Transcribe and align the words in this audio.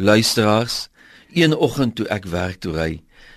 Luisteraars, 0.00 0.88
een 1.32 1.52
oggend 1.52 1.94
toe 1.94 2.06
ek 2.08 2.24
werk 2.32 2.62
toe 2.64 2.70
ry, 2.72 2.92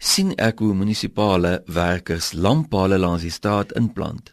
sien 0.00 0.30
ek 0.40 0.62
hoe 0.64 0.72
munisipale 0.72 1.58
werkers 1.68 2.30
lamppale 2.32 2.96
langs 2.96 3.26
die 3.26 3.32
straat 3.34 3.74
inplant. 3.76 4.30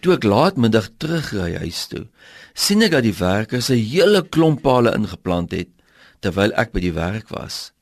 Toe 0.00 0.14
ek 0.14 0.24
laatmiddag 0.24 0.88
terugry 0.96 1.58
huis 1.60 1.82
toe, 1.92 2.06
sien 2.56 2.80
ek 2.86 2.94
dat 2.96 3.04
die 3.04 3.12
werkers 3.18 3.68
'n 3.68 3.76
hele 3.76 4.22
klomp 4.24 4.62
pale 4.64 4.94
ingeplant 4.96 5.52
het 5.52 5.68
terwyl 6.24 6.56
ek 6.56 6.72
by 6.72 6.80
die 6.80 6.96
werk 6.96 7.28
was. 7.28 7.72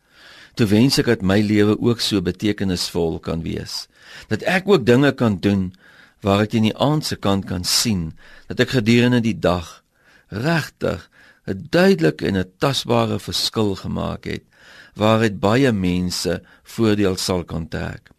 Toe 0.57 0.67
wens 0.67 0.99
ek 0.99 1.07
dat 1.07 1.23
my 1.23 1.39
lewe 1.39 1.79
ook 1.79 2.01
so 2.01 2.21
betekenisvol 2.21 3.21
kan 3.23 3.47
wees, 3.47 3.87
dat 4.27 4.43
ek 4.43 4.67
ook 4.67 4.87
dinge 4.87 5.13
kan 5.13 5.39
doen 5.39 5.73
waar 6.21 6.43
ek 6.43 6.55
in 6.55 6.67
die 6.67 6.77
aand 6.77 7.07
se 7.07 7.17
kant 7.17 7.47
kan 7.47 7.63
sien 7.65 8.19
dat 8.49 8.59
ek 8.59 8.75
gedurende 8.75 9.21
die 9.21 9.39
dag 9.39 9.85
regtig 10.35 11.09
'n 11.49 11.67
duidelike 11.71 12.27
en 12.27 12.37
'n 12.37 12.53
tasbare 12.59 13.19
verskil 13.19 13.75
gemaak 13.75 14.25
het 14.25 14.45
waaruit 14.95 15.41
baie 15.41 15.73
mense 15.73 16.43
voordeel 16.63 17.17
sal 17.17 17.45
kan 17.45 17.69
trek. 17.69 18.11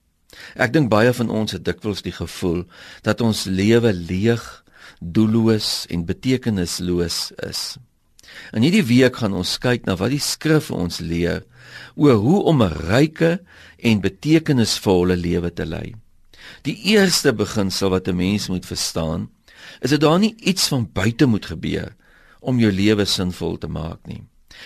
Ek 0.56 0.74
dink 0.74 0.90
baie 0.90 1.14
van 1.14 1.30
ons 1.30 1.52
het 1.52 1.66
dikwels 1.66 2.02
die 2.02 2.16
gevoel 2.16 2.64
dat 3.02 3.22
ons 3.22 3.46
lewe 3.46 3.94
leeg, 3.94 4.64
doelloos 5.00 5.86
en 5.90 6.06
betekenisloos 6.06 7.32
is. 7.50 7.78
In 8.54 8.64
hierdie 8.64 8.86
week 8.86 9.20
gaan 9.22 9.34
ons 9.34 9.58
kyk 9.58 9.86
na 9.86 9.96
wat 10.00 10.14
die 10.14 10.24
skrif 10.24 10.72
ons 10.72 11.00
leer 11.00 11.44
oor 11.96 12.18
hoe 12.24 12.44
om 12.44 12.64
'n 12.64 12.78
ryke 12.90 13.40
en 13.78 14.02
betekenisvolle 14.02 15.16
lewe 15.16 15.54
te 15.54 15.66
lei. 15.66 15.96
Die 16.64 16.78
eerste 16.96 17.34
beginsel 17.34 17.90
wat 17.90 18.08
'n 18.08 18.16
mens 18.16 18.48
moet 18.48 18.66
verstaan, 18.66 19.30
is 19.82 19.90
dat 19.90 20.02
daar 20.02 20.20
nie 20.20 20.36
iets 20.36 20.68
van 20.68 20.90
buite 20.94 21.26
moet 21.26 21.46
gebeur 21.46 21.96
om 22.40 22.60
jou 22.60 22.72
lewe 22.72 23.06
sinvol 23.06 23.58
te 23.58 23.68
maak 23.68 24.00
nie. 24.08 24.24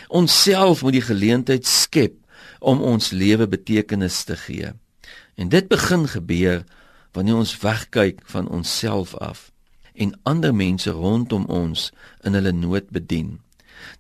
Ons 0.07 0.35
self 0.43 0.81
moet 0.81 0.97
die 0.97 1.05
geleentheid 1.05 1.67
skep 1.67 2.15
om 2.59 2.81
ons 2.81 3.11
lewe 3.11 3.47
betekenis 3.47 4.23
te 4.23 4.37
gee. 4.39 4.71
En 5.35 5.49
dit 5.49 5.67
begin 5.67 6.07
gebeur 6.07 6.63
wanneer 7.13 7.35
ons 7.35 7.57
wegkyk 7.61 8.21
van 8.25 8.47
onsself 8.49 9.15
af 9.15 9.51
en 9.93 10.15
ander 10.23 10.55
mense 10.55 10.89
rondom 10.89 11.45
ons 11.45 11.91
in 12.25 12.33
hulle 12.33 12.51
nood 12.51 12.89
bedien. 12.89 13.37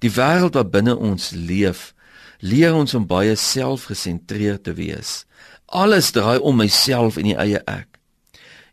Die 0.01 0.09
wêreld 0.09 0.57
wat 0.57 0.71
binne 0.73 0.95
ons 0.97 1.29
leef, 1.35 1.91
leer 2.39 2.73
ons 2.73 2.93
om 2.97 3.05
baie 3.07 3.35
selfgesentreerd 3.37 4.63
te 4.63 4.73
wees. 4.73 5.23
Alles 5.65 6.11
draai 6.11 6.39
om 6.39 6.57
myself 6.57 7.17
en 7.17 7.29
die 7.29 7.37
eie 7.37 7.61
ek. 7.69 7.99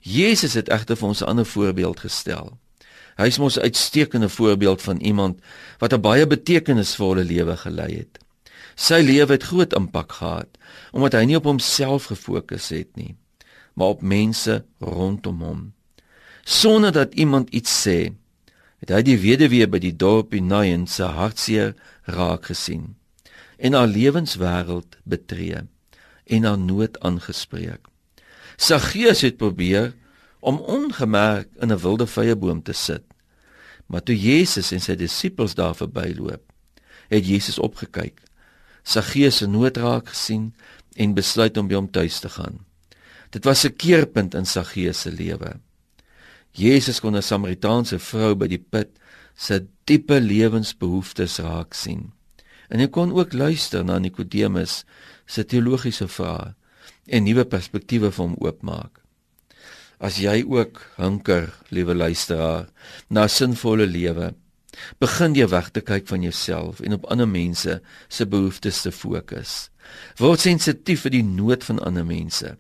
Jesus 0.01 0.57
het 0.57 0.71
egter 0.73 0.97
vir 0.97 1.09
ons 1.09 1.21
'n 1.21 1.29
ander 1.29 1.47
voorbeeld 1.47 2.01
gestel. 2.01 2.57
Hy 3.21 3.29
is 3.29 3.39
mos 3.39 3.59
'n 3.59 3.69
uitstekende 3.69 4.29
voorbeeld 4.29 4.83
van 4.83 4.97
iemand 4.97 5.41
wat 5.79 5.93
'n 5.93 6.01
baie 6.01 6.27
betekenisvolle 6.27 7.25
lewe 7.25 7.57
gelei 7.57 7.97
het. 7.97 8.19
Sy 8.75 9.01
lewe 9.05 9.33
het 9.33 9.43
groot 9.43 9.73
impak 9.77 10.13
gehad 10.13 10.49
omdat 10.93 11.13
hy 11.13 11.25
nie 11.25 11.37
op 11.37 11.45
homself 11.45 12.05
gefokus 12.05 12.69
het 12.69 12.97
nie, 12.97 13.17
maar 13.75 13.87
op 13.87 14.03
mense 14.03 14.65
rondom 14.79 15.41
hom. 15.43 15.73
Sonder 16.45 16.93
dat 16.93 17.15
iemand 17.15 17.51
iets 17.51 17.87
sê, 17.87 18.13
het 18.81 18.89
hy 18.89 19.03
die 19.03 19.19
weduwee 19.19 19.69
by 19.69 19.79
die 19.79 19.97
dorp 19.97 20.35
in 20.35 20.47
Nain 20.47 20.87
se 20.87 21.05
hartseer 21.05 21.75
raak 22.09 22.49
gesien 22.49 22.97
en 23.59 23.73
haar 23.73 23.87
lewenswêreld 23.87 24.97
betree 25.05 25.61
en 26.27 26.45
haar 26.45 26.59
nood 26.59 27.01
aangespreek. 27.01 27.85
Saggeus 28.57 29.21
het 29.21 29.37
probeer 29.37 29.93
om 30.41 30.57
ongemerk 30.59 31.49
in 31.61 31.73
'n 31.73 31.79
wilde 31.79 32.07
vyeboom 32.07 32.63
te 32.63 32.73
sit. 32.73 33.10
Maar 33.91 34.05
toe 34.07 34.15
Jesus 34.15 34.71
en 34.73 34.83
sy 34.83 34.95
disippels 34.95 35.57
daar 35.59 35.75
verbyloop, 35.75 36.43
het 37.11 37.27
Jesus 37.27 37.59
opgekyk, 37.59 38.21
Saggeus 38.87 39.41
se 39.43 39.47
nood 39.51 39.77
raak 39.77 40.13
gesien 40.15 40.53
en 40.97 41.15
besluit 41.15 41.59
om 41.61 41.67
by 41.69 41.77
hom 41.77 41.91
tuis 41.93 42.21
te 42.23 42.31
gaan. 42.33 42.63
Dit 43.31 43.45
was 43.45 43.65
'n 43.67 43.77
keerpunt 43.77 44.35
in 44.35 44.47
Saggeus 44.47 45.01
se 45.01 45.11
lewe. 45.11 45.61
Jesus 46.53 47.01
kon 47.01 47.17
'n 47.17 47.23
Samaritaanse 47.23 47.99
vrou 47.99 48.35
by 48.35 48.47
die 48.47 48.65
put 48.71 48.89
se 49.35 49.67
diepe 49.85 50.21
lewensbehoeftes 50.21 51.39
raak 51.39 51.75
sien. 51.75 52.13
En 52.69 52.79
hy 52.79 52.87
kon 52.87 53.13
ook 53.13 53.33
luister 53.33 53.85
na 53.85 53.99
Nikodemus 53.99 54.85
se 55.27 55.45
teologiese 55.45 56.09
vrae 56.09 56.55
en 57.07 57.25
nuwe 57.25 57.45
perspektiewe 57.45 58.11
vir 58.11 58.25
hom 58.25 58.37
oopmaak. 58.39 59.00
As 60.01 60.17
jy 60.17 60.41
ook 60.49 60.81
hunker, 60.97 61.51
liewe 61.69 61.95
luisteraar, 61.95 62.71
na 63.13 63.27
sinvolle 63.29 63.85
lewe, 63.85 64.31
begin 65.03 65.35
jy 65.37 65.49
weg 65.53 65.69
te 65.75 65.83
kyk 65.85 66.07
van 66.09 66.23
jouself 66.25 66.81
en 66.81 66.97
op 66.97 67.05
ander 67.13 67.29
mense 67.29 67.81
se 68.09 68.27
behoeftes 68.27 68.81
te 68.87 68.93
fokus. 68.97 69.69
Word 70.17 70.41
sensitief 70.41 71.05
vir 71.05 71.19
die 71.19 71.27
nood 71.27 71.67
van 71.69 71.83
ander 71.85 72.07
mense 72.07 72.57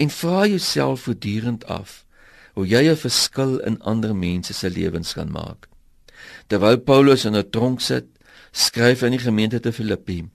en 0.00 0.12
vra 0.12 0.46
jouself 0.48 1.04
voortdurend 1.04 1.64
af 1.68 2.02
hoe 2.56 2.66
jy 2.68 2.88
'n 2.88 2.96
verskil 2.96 3.58
in 3.68 3.80
ander 3.82 4.14
mense 4.16 4.52
se 4.52 4.70
lewens 4.70 5.12
kan 5.12 5.30
maak. 5.32 5.68
Terwyl 6.48 6.78
Paulus 6.78 7.24
in 7.24 7.36
'n 7.36 7.50
tronk 7.50 7.80
sit, 7.80 8.06
skryf 8.52 9.00
hy 9.00 9.06
aan 9.06 9.16
die 9.18 9.26
gemeente 9.28 9.60
te 9.60 9.72
Filippi: 9.72 10.28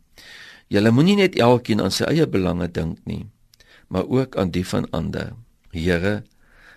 Julle 0.68 0.92
moenie 0.92 1.16
net 1.16 1.36
elkeen 1.36 1.82
aan 1.82 1.92
sy 1.92 2.04
eie 2.04 2.28
belange 2.28 2.72
dink 2.72 2.98
nie, 3.06 3.30
maar 3.88 4.06
ook 4.08 4.36
aan 4.38 4.52
die 4.52 4.66
van 4.66 4.90
ander. 4.92 5.34
Here, 5.72 6.24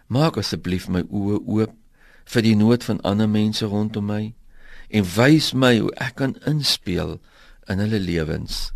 maak 0.09 0.39
asseblief 0.41 0.89
my 0.89 1.05
oë 1.07 1.41
oop 1.47 1.75
vir 2.31 2.47
die 2.47 2.57
nood 2.59 2.85
van 2.87 3.03
ander 3.07 3.31
mense 3.31 3.67
rondom 3.67 4.07
my 4.11 4.23
en 4.91 5.07
wys 5.17 5.53
my 5.55 5.77
hoe 5.79 5.93
ek 6.03 6.19
kan 6.23 6.37
inspel 6.51 7.19
in 7.71 7.83
hulle 7.83 8.01
lewens. 8.03 8.71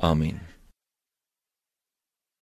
Amen. 0.00 0.53